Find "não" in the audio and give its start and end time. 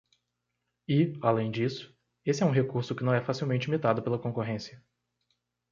3.03-3.13